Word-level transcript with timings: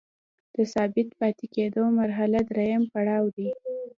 د 0.55 0.57
ثابت 0.73 1.07
پاتې 1.19 1.45
کیدو 1.55 1.83
مرحله 1.99 2.39
دریم 2.49 2.83
پړاو 2.93 3.25
دی. 3.35 3.49